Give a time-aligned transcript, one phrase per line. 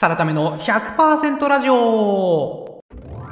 [0.00, 1.74] サラタメの100%ラジオ。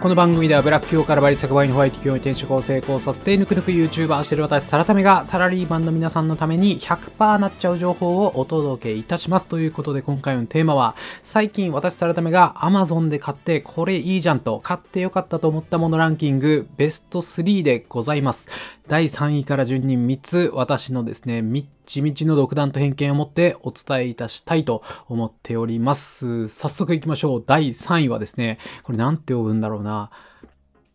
[0.02, 9.48] この番組ではブラック企業からバリ作ワインホワイト企業に転職を成功させてぬくぬく YouTuber してる私サラタメがサラリーマンの皆さんのために100%なっちゃう情報をお届けいたします。
[9.48, 18.46] ということで今回のテーマは最近私サラタメが Amazon で買ってこれいいじゃんと買ってよかったと思ったものランキングベスト3でございます。
[18.88, 26.48] 第3位から順に3つ私のですね、みっちみちの独断と偏見を持ってお伝えいたしたいと思っております。
[26.48, 27.44] 早速行きましょう。
[27.46, 30.10] 第3位はですね、これなんて呼ぶんだろうな。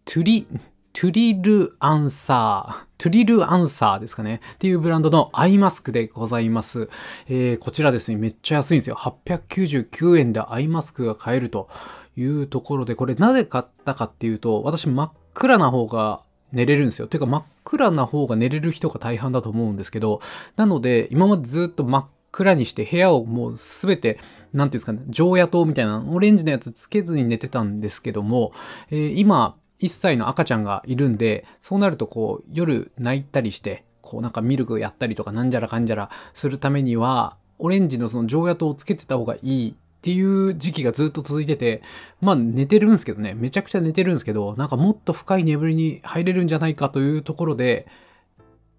[0.06, 0.48] トゥリ、
[0.94, 4.42] トゥリルアンサー、トゥリルアンサーですかね。
[4.56, 6.90] っていうブランドのアイマスクでございます。
[7.28, 8.96] えー、こちらですね、めっちゃ安いんですよ。
[8.96, 11.70] 899円でアイマスクが買えると
[12.18, 17.08] いうところで、これなぜ買ったかっていうと、私真っ暗な方が寝れるんですよ。
[17.08, 20.22] てか真っ暗な方が寝れる人が大半だと思うんですけど、
[20.56, 24.20] なので今までずっと真っ暗にして部屋をもうすべて、
[24.54, 28.52] なんていうんですかね、常夜灯みたいなオレンジのやつつけずに寝てたんですけども、
[28.90, 41.82] えー、今、1歳の赤ちゃんがいるんで、そうなるとこう夜泣いたりして、こうなんかミルクやったりとかなんじゃらかんじゃらするためには、オレンジのその常夜灯をつけてた方がいいっていう時期がずっと続いてて、
[42.20, 47.88] まあ寝てるんですけどね、めちゃくちゃ寝てるんですけど、なんかもっと深い眠りに入れるんじゃないかというところで、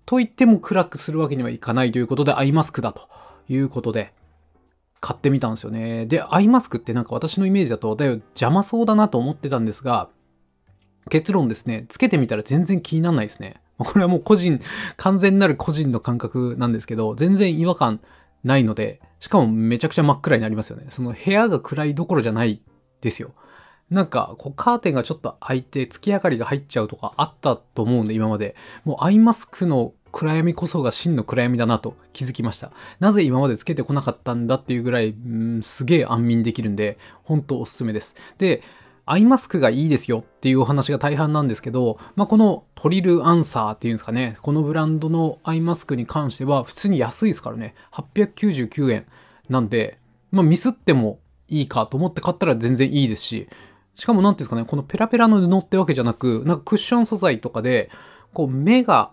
[0.05, 3.09] と言っても暗くするわけにはいかないということで、アイマスクだと
[3.49, 4.13] いうことで、
[5.01, 6.05] 買ってみたんですよね。
[6.05, 10.11] で、アイマスクってなんか私のイメージだと、だいぶ邪魔そうだなと思ってたんですが、
[11.09, 13.63] 結論ですね、つけてみたら全然気にならないですね。
[13.79, 14.61] これはもう個人、
[14.99, 18.01] 完全なる個人の感覚なんですけど、全然違和感
[18.45, 20.87] ないので、しかもめちゃくちゃ真っ暗になりますよね。
[20.91, 22.63] その部屋が暗いどころじゃない
[23.01, 23.33] ですよ。
[23.91, 28.57] なんか、こう、カーテンがちょっと開いて、月明かりが入っちゃうとかあったと思うんで、今まで。
[28.85, 32.71] もう、アイマスクの暗闇こそが真の暗闇だなと気づきました。
[33.01, 38.15] なぜ今までつけてこなかったんだっていうぐらい、んすげえ安眠できるんで、本当おすすめです。
[38.39, 38.63] で、
[39.07, 49.07] アイマスクがいいですよっていうお話が大半なんですけど、まあ、このトリルアンサーっていうんですかね、このブランドのアイマスクに関しては普通に安いですからね、899円
[49.49, 49.99] なんで、
[50.31, 53.49] まあ、ミスってもいいかと思って買ったら全然いいですし、
[53.95, 57.91] しかも何ていうんですかね、このペラペラの布ってわけじゃなく、なんかクッション素材とかで、
[58.33, 59.11] こう目が、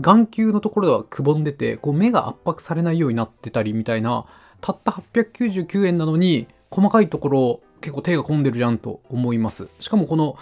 [0.00, 4.26] 眼球のところではくぼんでて、こう目が圧迫されないようになってたりみたいな、
[4.60, 9.68] たった899円なのに、細かいところ結構手が込んでるじゃんと思います。
[9.80, 10.36] しかもこの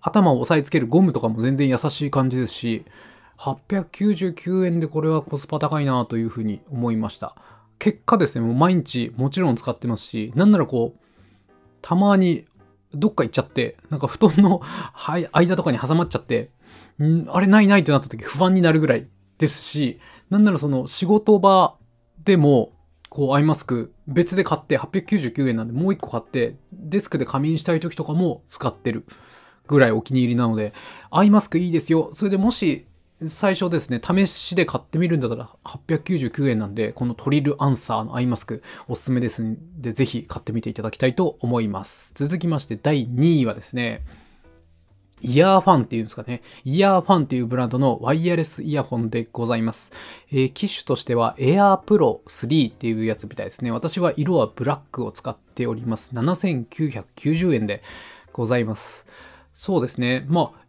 [0.00, 2.84] 頭を押さえつけるゴムとかも全然優しい感じですし、
[3.38, 7.36] 899円でこれはコスパ高いなというふうに思いました。
[7.78, 11.00] 結果ですね、もう毎日もちろん使ってますし、なんならこう、
[11.80, 12.44] たまに
[12.94, 14.60] どっか行っちゃって、なんか布団の
[15.32, 16.50] 間とかに挟まっちゃって、
[17.00, 19.06] んあれないないってなった時不安になるぐらい
[19.38, 20.00] ですし、
[20.30, 21.76] なんならその仕事場
[22.24, 22.72] でも
[23.08, 29.04] こうアイマスク別で買って899円なんでもう1個買ってデスクで仮眠したい時とかも使ってる
[29.66, 30.72] ぐらいお気に入りなので
[31.10, 32.10] アイマスクいいですよ。
[32.14, 32.86] それでもし
[33.26, 42.12] 最初ですね試しで買ってみるんだったら899円なんでこのトリルアンサーのアイマスクおすすめですのでぜひ買ってみていただきたいと思います。
[42.14, 44.04] 続きまして第2位はですね
[45.20, 46.42] イヤーファンっていうんですかね。
[46.64, 49.92] イヤーファンっていうブランドのワイヤレスイヤホンでございます。
[50.30, 53.70] えー、機種としては Air Pro 3っていうやつみたいですね。
[53.70, 56.14] 私は色はブラックを使っております。
[56.14, 57.82] 7990円で
[58.32, 59.06] ございます。
[59.54, 60.24] そうですね。
[60.28, 60.68] まあ、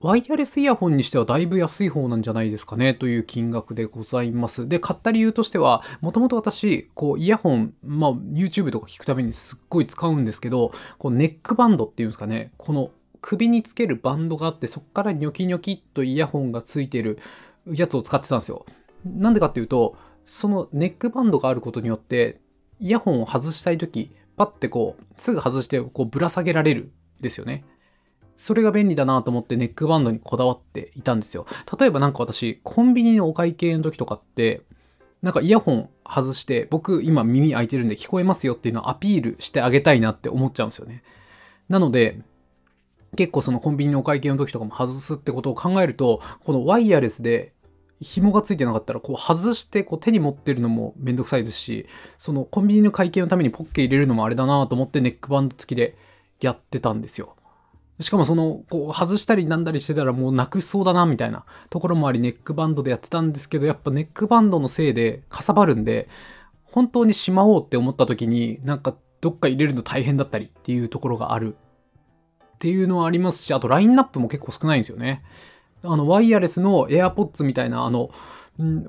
[0.00, 4.68] ワイヤレスイヤホンにしてはだいぶ安い方なんじゃないですかねという金額でございます。
[4.68, 12.90] で、買った理由としては、もともと私、こう、イヤホン、まあ、YouTube とか聞くためにすっごい使うんですけど、こう、ネックバンドっていうんですかね、この
[13.20, 17.18] 首につけるバンドがあって、そこからニョキニョキっとイヤホンがついてる
[17.66, 18.66] やつを使ってたんですよ。
[19.04, 22.40] なんでかっていうと、そのネックバンドがあることによって、
[22.80, 27.64] イヤホンを外したいとき、パッてこう、すぐ外してこうぶら下げられるんですよね。
[28.36, 31.46] それが便利だなと思ってネックバンドにこだわっていたんですよ。
[31.78, 34.62] 例えばなんか私、コンビニのお会計の時とかって、
[35.22, 41.02] なんかイヤホン外して、僕今耳開いてるんで聞こえますよっていうのをアピールしてあげたいなって思っちゃうんですよね。
[41.68, 42.20] なので、
[43.16, 47.52] 結構そのコンビニのお会計の時とかも外すってことを考えると、このワイヤレスで
[48.00, 51.86] 紐がついてなかったら、こう外してこう手に持ってるのもめんどくさいですし、
[52.18, 55.96] そのコンビニの会計のためにポッケ入れるのもあれだなと思ってネックバンド付きで
[56.40, 57.34] やってたんですよ。
[58.00, 66.08] しかもその、こう外したりなんだりしてたらもうなくしそうだなみたいなところもありネックバンドでやってたんですけど、やっぱネックバンドのせいでかさばるんで、
[66.64, 71.56] 本当にしまおうって思った時になんかどっか入れるの大変だったりっていうところがある
[72.56, 75.22] っていうのはありますし、あとラインナップも結構少ないんですよね。
[75.84, 78.10] あの、ワイヤレスの AirPods みたいな、あの、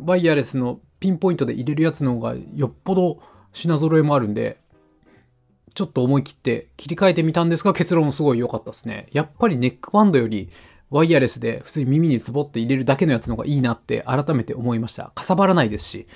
[0.06, 3.20] ワイヤレスのピンポイントで入れるやつの方がよっぽど
[3.52, 4.62] 品揃えもあるんで、
[5.74, 9.08] ちょっと思い切って切り替えてみたんですが、結論すごい良かったですね。
[9.12, 10.50] やっぱりネックバンドより
[10.90, 15.12] ワイヤレスで普通に耳にズボって入れるだけのやつの方がいいなって改めて思いました。
[15.14, 16.08] かさばらないですし。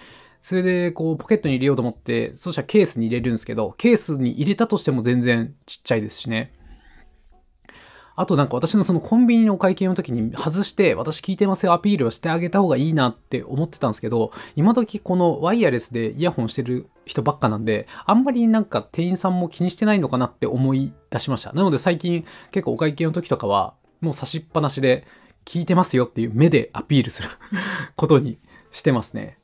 [0.42, 6.52] それで、こう、ポケットに入れようと思って、そしたらケースに入れるんですけど、ケースに入れたとしても全然ちっちゃいですしね。
[8.22, 21.52] あとなんか私のそのコンビニのお会計の時に外して私聞いてますよアピールはしてあげた方がいいなって思ってたんですけど今時このワイヤレスでイヤホンしてる人ばっかなんであんまりなんか店員さんも気にしてないのかなって思い出しました。
[21.54, 25.08] なので最近結構お会計の時とかはもう差しっぱなしで
[25.44, 27.30] 聞いてますよっていう目でアピールする
[27.98, 28.38] ことに
[28.72, 29.40] してますね。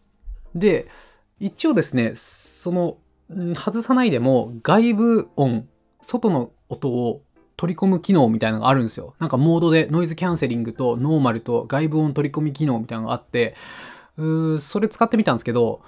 [0.54, 0.88] で
[1.40, 2.98] 一応ですねその
[3.56, 5.68] 外さないでも外部音
[6.00, 7.24] 外の音を
[7.58, 9.16] 取り込む機能みたいなのがあるんですよ。
[9.20, 13.56] なんかモードでノイズキャンセリングとノーマルと外部音取り込み機能みたいなのがあって、
[14.18, 15.82] うーそれ使ってみたんですけど、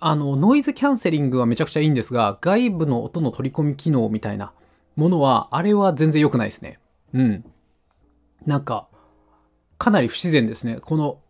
[0.00, 4.52] あの、ノイズキャンセリングはめちゃくちゃいいんですが、外部の音の取り込み機能みたいな
[4.96, 6.78] ものは、あれは全然良くないですね。
[7.14, 7.44] うん。
[8.46, 8.88] なんか、
[9.78, 10.78] かなり不自然ですね。
[10.80, 11.20] この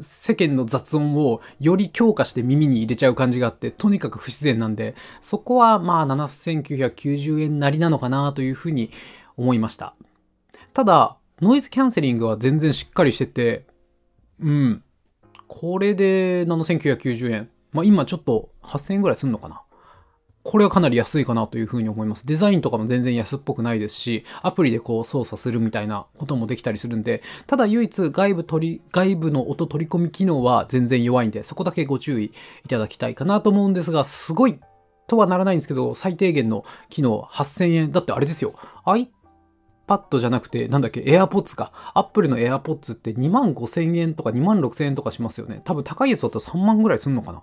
[0.00, 8.90] 世間の雑音をより強化して耳に入れちゃう感じがあって、とにかく不自然なんで、そこはまあ7990円なりなのかなというふうに
[9.36, 9.94] 思いました。
[10.72, 13.66] ただ、ノイズキャンセリングは全然しっかりしてて、
[14.40, 14.82] うん。
[15.48, 17.50] これで7990円。
[17.72, 19.62] まあ今ちょっと8000円ぐらいすんのかな。
[20.44, 22.26] これはかなり安いかなというふうに思います。
[22.26, 32.32] デザインとかも全然安っぽくないですし、アプリでこう操作するみたいなこともできたりするんで、ただ唯一外部取り、外部の音取り込み機能は全然弱いんで、そこだけご注意
[32.64, 34.58] いただきたいかなと思うんですが、すごい
[35.06, 37.92] とはならないんですけど、最低限の機能8000円。
[37.92, 38.54] だってあれですよ。
[38.84, 41.72] iPad じゃなくて、なんだっけ、AirPods か。
[41.94, 45.60] Apple の AirPods って2万5000円とか2万6000円とかしますよね。
[45.64, 47.42] 多分高いやつだったら3万ぐらいすんのかな。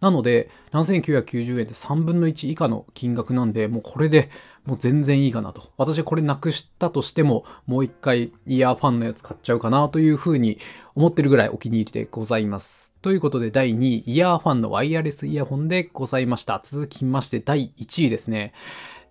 [0.00, 4.30] なので、7990円で3分の1以下の金額なんで、もうこれで
[4.64, 5.70] もう全然いいかなと。
[5.76, 10.58] 私これなくしたとしても、もう一回イヤーファンのやつ買っちゃうかなというふうに
[10.94, 12.94] 思ってるぐらいお気に入りでございます。
[13.02, 16.60] ということで第2位、イヤーファンのワイヤレスイヤホンでございました。
[16.62, 18.52] 続きまして第1位ですね。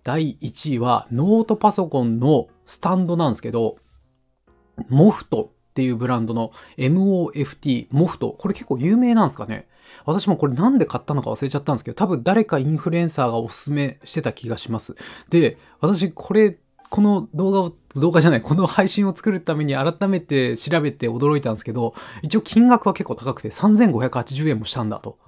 [0.04, 3.76] 第1位はノートパソコンのスタンドなんですけど、
[4.88, 8.36] モフトっていうブランドの MOFT、モフト。
[8.38, 9.66] これ結構有名なんですかね
[10.04, 14.94] 私もこれなんで買ったのか忘れちゃったんですけど、多分誰かインフルエンサーがおすすめしてた気がします。
[15.30, 25.18] で、私これ、この動画を、動画じゃない、この配信を作るために改めて調べて驚いたんですけど、一応金額は結構高くて3580円もしたんだと。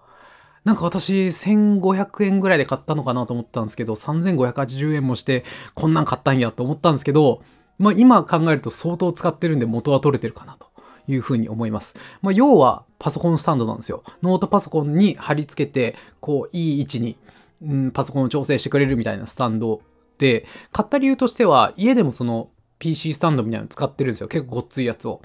[0.64, 5.44] なんか私1500円ぐらいで買ったのかなと思ったんですけど、3580円もして
[5.74, 7.42] こんなん買ったんやと思ったんですけど、
[7.78, 10.68] まあ今考えると相当使ってるんで元は取れてるかなと。
[11.08, 11.94] いうふうに思います。
[12.22, 14.02] まあ、要はパソコンスタンドなんですよ。
[14.22, 17.16] ノートパソコンに貼り付けて、こう、いい位置に、
[17.62, 19.82] うん、パソコンを調整してくれるみたいなスタンド
[20.18, 24.28] で、買った理由としては、家でもその PC スタンドみたいなの使ってるんですよ。
[24.28, 25.22] 結構ごっついやつを。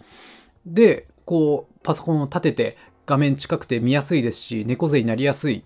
[0.65, 5.65] で、こう、パソコンを立てて、画面近くて見やすいですし、猫背になりやすい。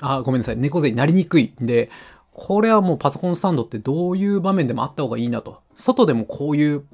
[0.00, 0.56] あ、ごめんなさい。
[0.56, 1.90] 猫背になりにくいんで、
[2.32, 5.62] これはもうパソコンスタンドってどういう場面でもあった方がいいなと。
[5.76, 6.84] 外でもこういう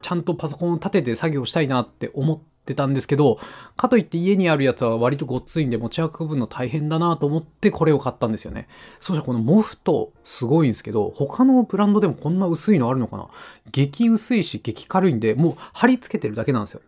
[0.00, 3.38] ちゃんとパソコンを立てて作業したいなって思ってたんですけど、
[3.76, 8.68] かといって家にあるやつは割とごっついんで持ち運ぶの大変だなと思ってこれを買ったんですよね。
[9.00, 13.28] そしたらこのモフトすごいんですけど、他のブランドでもこんな薄いのあるのかな？
[13.70, 16.80] 激薄いし激軽いんで、もう貼り付けてるだけなんですよ。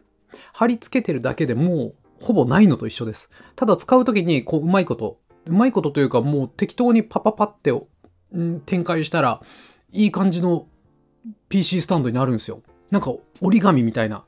[0.52, 3.28] 貼り付けてるだけでもうほぼないのと一緒です。
[3.56, 7.72] ただ使う時にこううまいことうまいことというか、もう適当にパパパって、
[8.64, 9.42] 展開したら、
[9.90, 10.66] いい感じの
[11.48, 12.62] PC スタンドになるんですよ。
[12.90, 14.24] なんか折り紙みたいな。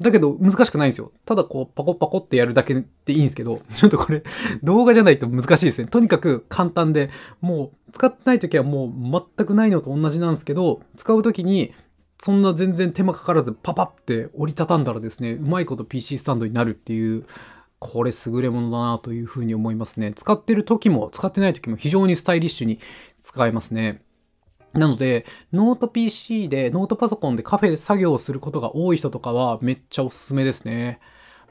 [0.00, 1.12] だけど難しくないんですよ。
[1.24, 4.22] ただこうパコパコってやるだけでいいんですけど、 ちょっとこれ
[4.62, 5.88] 動画じゃないと難しいですね。
[5.88, 11.72] とにかく簡単で、もう使ってない時はもう全くないのと同じなんですけど、使う時に
[12.20, 17.24] そんな全然手間かからずパパって折りたたんだらですね、うまいこと PC スタンドになるっていう
[17.78, 20.12] これ優れものだなというふうに思いますね。
[20.12, 22.80] 使ってる時も使ってない時も非常にスタイリッシュに
[23.20, 24.02] 使えますね。
[24.74, 31.00] なので、ノート PC で、ノートパソコンでカフェで作業をすることが多い人とかはめっちゃおすすめですね。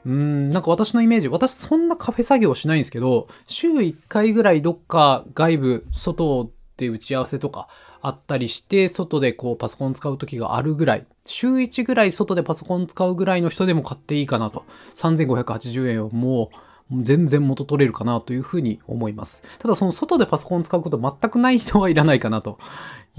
[0.06, 7.68] うん、なんか私のイメージ、私そんなカフェ作業しないんですけど、週1回ぐらいどっか外部、外で打ち合わせとか
[8.00, 14.64] あったりして、外でこうパソコン使う時があるぐらい、週1ぐらい外でパソコン使うぐらいの人でも買っていいかなと。
[14.94, 16.56] 3580円をもう
[17.02, 19.42] 全然元取れるかなというふうに思います。
[19.58, 22.58] ただその外でパソコン使うこと全くない人はいらないかなと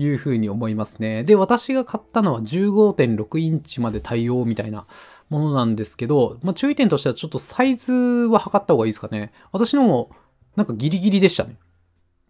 [0.01, 1.23] いうふうに思いますね。
[1.23, 4.85] で、私が買ったのは15.6インチまで対応みたいな
[5.29, 9.31] ものなんですけど、まあ、注意点としてはちょっとサイズは測った方がいいですかね。
[9.51, 10.11] 私のも
[10.55, 11.57] なんかギリギリでしたね。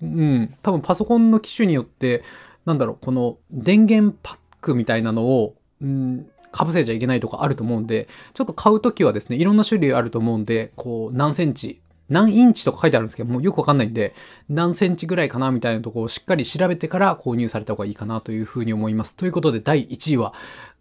[0.01, 2.23] うん、多分パソコンの機種によって、
[2.65, 14.13] なんだろう、この電源パックみたいなのを、うん、かぶせちゃいけないとかあると思うんで、ちょっと買うときはですね、いろんな種類あると思うんで、こう、何センチ、何インチとか書いてあるんですけど、もうよくわかんないんで、
[14.49, 19.15] 何センチぐらいかなみたいなとこをしっかり調べてから購入された方がいいかなというふうに思います。
[19.15, 20.33] ということで、第1位は、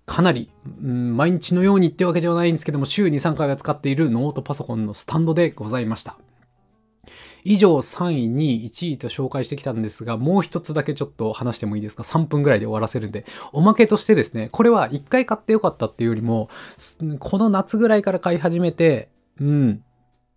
[0.07, 0.51] かなり、
[0.83, 6.17] うん、毎日のようにってわけではないんですけども、週に3回は使っているノートパソコンのスタンドでございました。
[7.45, 13.27] 以上3位、2位、1位と紹介してきたんですが、もう一つだけちょっと話してもいいですか ?3 分ぐらいで終わらせるんで。
[13.53, 16.49] おまけとしてですね、これは1回買ってよかったっていうよりも、
[17.19, 19.83] この夏ぐらいから買い始めて、うん、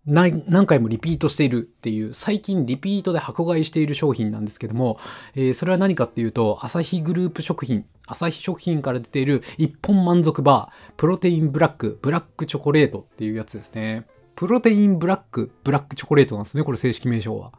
[0.06, 5.00] 何回もリピートしているっていう、最近リピートで箱買いしている商品なんですけども、
[5.36, 14.08] えーそれは何かっていうと、アサヒグループ食品、アサヒ食品から出ている一本満足バー、プロテインブラック、ブラックチョコレートっていうやつですね。
[14.36, 16.64] プロテインブラック、ブラックチョコレートなんですね。
[16.64, 17.52] これ正式名称は。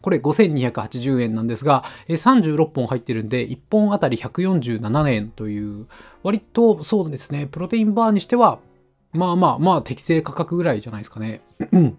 [0.00, 5.86] これ5280円なんですが、36本入ってるんで、1本あたり147円という、
[6.22, 8.58] 割とそうですね、プロテインバーにしては、
[9.12, 11.42] まあまあまあ適正価格ぐらいじゃないですかね。
[11.72, 11.98] うん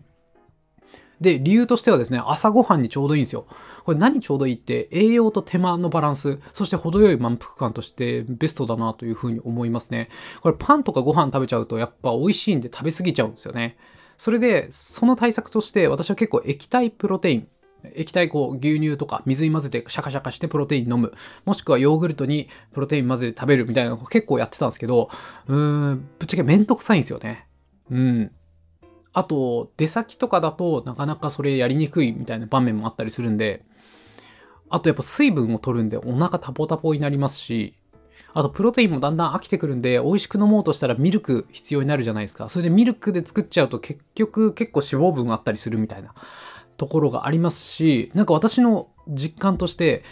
[1.21, 3.45] で、理由としてはですね、朝ごはんにちょうどいいんですよ。
[3.85, 10.09] これ何ちょうどいいって、栄養と手間のバランス、そして程よい満腹感としてベストだなというふうに思いますね。
[10.41, 13.77] これパンとかご飯食べちゃうとやっぱ美味しいんで食べ過ぎちゃうんですよね。
[14.17, 17.47] それで、その対策として私は結構液体プロテイン、
[17.95, 21.13] 液体こう牛乳とか水に混ぜてシャカシャカしてプロテイン飲む。
[21.45, 25.09] もしくはヨーグルトにプロテイン混ぜて食べるみたいなの結構やってたんですけど、
[25.47, 27.47] うーん、ぶっちゃけめんどくさいんですよね。
[27.89, 28.31] うん。
[29.13, 33.65] あと、出先とかだとなかなかそれやりにくいみたいな場面もあったりするんで、
[34.69, 37.75] あとやっぱ水分を取るんでお腹タポタポになりますし、
[38.33, 42.47] あとプロテインもだんだん飽きてくるんで、美味しく飲もうとしたらミルク必要になるじゃないですか。
[42.47, 46.13] それでミルクで作っちゃうと結局結構脂肪分あったりするみたいな
[46.81, 50.03] ところがありますし、なんか私の実感として、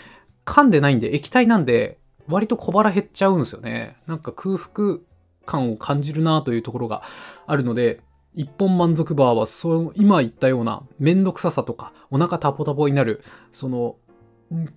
[0.45, 1.97] 噛んでないんで液体なんで
[2.27, 3.97] 割と小腹減っちゃうんですよね。
[4.05, 4.99] なんか空腹
[5.47, 7.01] 感を感じるなというところが
[7.47, 8.01] あるので、
[8.35, 13.95] 一本満足バーはその今言ったようなめんどくささとかお腹タポタポになるその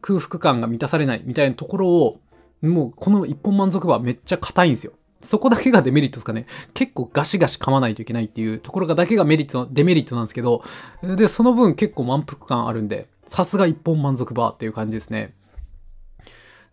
[0.01, 2.21] 空腹感が満たされないみたいなところを
[2.63, 4.95] もうこの一本満足バーめっちゃ硬いんですよ。
[5.23, 6.47] そこだけがデメリットですかね。
[6.75, 10.63] 結構ガシガシ噛まないといけないっていうところがだけがメリット、デメリットなんですけど、
[11.03, 15.35] で、その分結構満腹感あるんで、さすが一本満足バーっていう感じですね。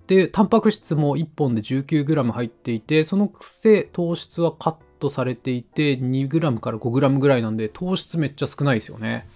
[0.08, 9.28] で、タンパク質も1本で 19g 入っていて、そのくせ糖質はカットされていて 2g から 5g ぐらいなんで糖質めっちゃ少ないですよね。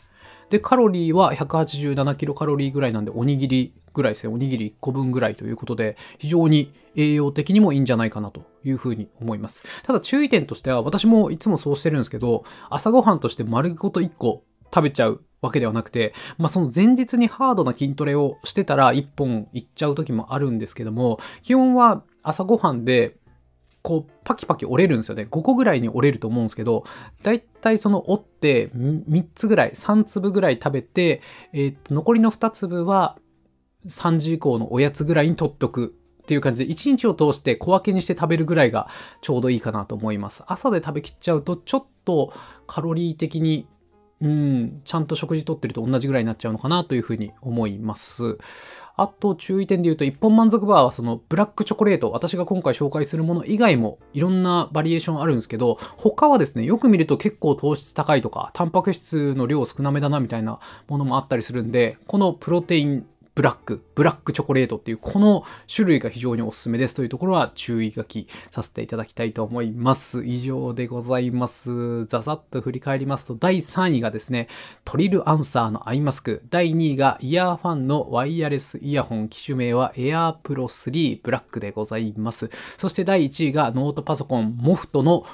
[0.54, 4.32] で、カロリーは187キロカロリーぐらいなんで、おにぎりぐらいですね。
[4.32, 9.64] おにぎり1個分ぐらいということで、非常に栄養的にもいいんじゃないかなというふうに思います。
[9.82, 23.16] ただ注意点としては、私もいつもそうしてるんですけど、朝ごはんとして丸ごと1個食べちゃうわけではなくて、まあ、その前日にハードな筋トレをしてたら1本いっちゃう時もあるんですけども、基本は朝ごはんで、
[23.84, 25.28] こう、パキパキ折れるんですよね。
[25.30, 26.86] 5個ぐらいに折れると思うんですけど、
[27.22, 31.22] だいたいその折って3つぐらい、3粒ぐらい食べて、
[31.52, 33.20] えーっと、残りの2粒は
[33.86, 38.88] 3時以降のおやつぐらいに取っとくっていう感じで、1日を通して小分けにして食べるぐらいが
[39.22, 40.44] ちょうどいいかなと思います。
[40.48, 42.34] 朝で食べきっちゃうと、ちょっと
[42.66, 43.68] カロリー的に
[44.24, 48.38] うん、ちゃんと食事とってると同じぐらいになっちゃうのかなというふうに思います。
[48.96, 70.24] あと注意点で言うと、一本満足バーはそのブラックチョコレート、私が今回紹介するもの以外もいろんなバリエーションあるんですけど、他はですね、よく見ると結構糖質高いとか、タンパク質の量少なめだなみたいなものもあったりするんで、このプロテインブラック、ブラックチョコレートっていうこの種類が非常におすすめですというところは注意書きさせていただきたいと思います。
[70.24, 72.06] 以上でございます。
[72.06, 74.48] ざざっと振り返りますと、第3位がですね、
[74.86, 76.44] トリルアンサーのアイマスク。
[76.50, 79.30] 第2位がイヤーファンのワイヤレスイヤホン。
[79.30, 82.52] 機種名は AirPro 3ブラックでございます。
[82.78, 85.26] そして第1位がノートパソコン MOFT の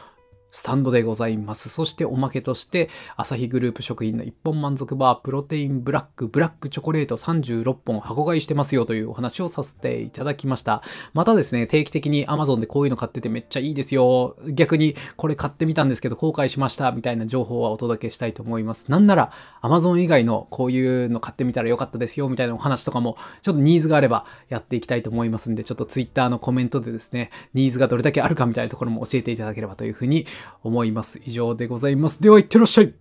[0.51, 1.70] スタンドでございます。
[1.70, 10.82] そしておまけとして、アサヒグループ食品の一本満足バー、プロテインブラック、ブラックチョコレート36本箱買いしてますよというお話をさせていただきました。
[11.13, 14.36] またですね、定期的に Amazon でこういうの買っててめっちゃいいですよ。
[14.50, 18.86] 逆にこれ買ってみたんですけど後悔しましたみたいな情報はお届けしたいと思います。
[18.89, 30.25] なんなら Amazon 以外のこういうの買ってみたらよかったですよみたいなお話とかもちょっとニーズがあればやっていきたいと思いますんで、ちょっと Twitter のコメントでですね、ニーズがどれだけあるかみたいなところも教えていただければというふうに
[30.63, 31.22] 思います。
[31.25, 32.22] 以上でございます。
[32.22, 32.93] では、いってらっしゃい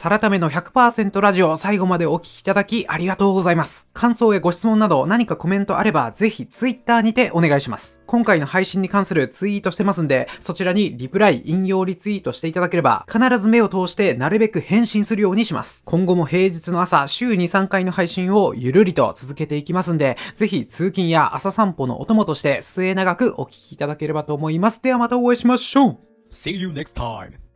[0.00, 3.86] サラタメの100%ラジオ最後までお聞きいただきありがとうございます。
[3.92, 8.00] 感想やご質問など何かコメントあればぜひ Twitter にてお願いします。
[8.06, 15.82] 今回の配信に関するツイートしてますんで、そちらにリプライ、引用リツイートしていただければ必ず目を通してなるべく返信するようにします。
[15.84, 24.82] 今後も平日の朝週2、3回の配信をゆるりと続けていきますんで、ぜひ通勤や朝散歩のお供として末永くお聞きいただければと思います。
[24.82, 25.98] ではまたお会いしましょう
[26.32, 27.49] See you next time.